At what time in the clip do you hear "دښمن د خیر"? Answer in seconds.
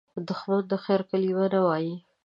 0.27-1.01